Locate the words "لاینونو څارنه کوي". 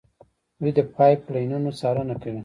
1.33-2.39